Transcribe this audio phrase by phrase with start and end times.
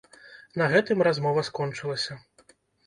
[0.61, 2.21] На гэтым размова скончылася.